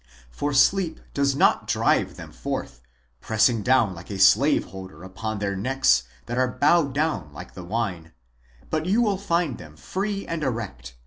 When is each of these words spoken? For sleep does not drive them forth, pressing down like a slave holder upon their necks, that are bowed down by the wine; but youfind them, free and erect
For 0.31 0.51
sleep 0.51 0.99
does 1.13 1.35
not 1.35 1.67
drive 1.67 2.15
them 2.15 2.31
forth, 2.31 2.81
pressing 3.19 3.61
down 3.61 3.93
like 3.93 4.09
a 4.09 4.17
slave 4.17 4.65
holder 4.65 5.03
upon 5.03 5.37
their 5.37 5.55
necks, 5.55 6.05
that 6.25 6.39
are 6.39 6.51
bowed 6.57 6.95
down 6.95 7.31
by 7.31 7.43
the 7.43 7.63
wine; 7.63 8.11
but 8.71 8.85
youfind 8.85 9.59
them, 9.59 9.77
free 9.77 10.25
and 10.25 10.41
erect 10.41 10.95